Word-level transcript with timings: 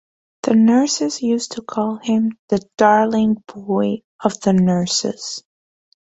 The 0.41 0.55
nurses 0.55 1.21
used 1.21 1.51
to 1.51 1.61
call 1.61 1.97
him 1.97 2.31
""The 2.49 2.63
darling 2.75 3.43
boy 3.47 4.01
of 4.23 4.39
the 4.41 4.51
Nurses"". 4.51 5.43